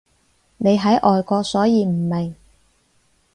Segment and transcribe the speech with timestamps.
[0.57, 2.33] 你喺外國所以唔明